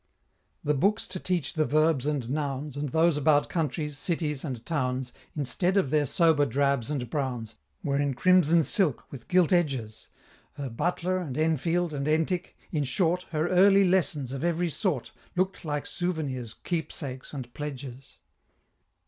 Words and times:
The 0.63 0.73
books 0.73 1.07
to 1.09 1.19
teach 1.19 1.53
the 1.53 1.63
verbs 1.63 2.07
and 2.07 2.27
nouns, 2.27 2.75
And 2.75 2.89
those 2.89 3.17
about 3.17 3.49
countries, 3.49 3.99
cities, 3.99 4.43
and 4.43 4.65
towns, 4.65 5.13
Instead 5.35 5.77
of 5.77 5.91
their 5.91 6.07
sober 6.07 6.43
drabs 6.47 6.89
and 6.89 7.07
browns, 7.07 7.53
Were 7.83 7.97
in 7.99 8.15
crimson 8.15 8.63
silk, 8.63 9.05
with 9.11 9.27
gilt 9.27 9.53
edges; 9.53 10.07
Her 10.53 10.71
Butler, 10.71 11.19
and 11.19 11.37
Enfield, 11.37 11.93
and 11.93 12.07
Entick 12.07 12.57
in 12.71 12.83
short 12.83 13.27
Her 13.29 13.47
"Early 13.47 13.87
Lessons" 13.87 14.31
of 14.31 14.43
every 14.43 14.71
sort, 14.71 15.11
Look'd 15.35 15.63
like 15.63 15.85
Souvenirs, 15.85 16.55
Keepsakes, 16.63 17.31
and 17.31 17.53
Pledges. 17.53 18.17